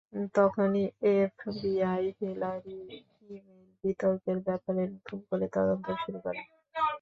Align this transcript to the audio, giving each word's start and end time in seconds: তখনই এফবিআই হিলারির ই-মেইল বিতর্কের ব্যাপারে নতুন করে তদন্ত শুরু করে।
তখনই 0.35 0.85
এফবিআই 1.13 2.03
হিলারির 2.17 2.87
ই-মেইল 3.27 3.45
বিতর্কের 3.83 4.37
ব্যাপারে 4.47 4.81
নতুন 4.93 5.19
করে 5.27 5.45
তদন্ত 5.55 5.87
শুরু 6.01 6.19
করে। 6.25 6.41